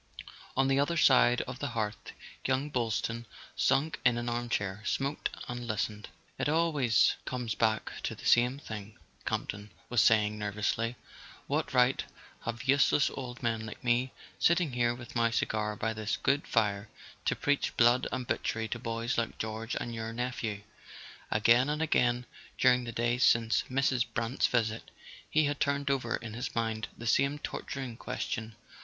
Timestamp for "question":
27.97-28.55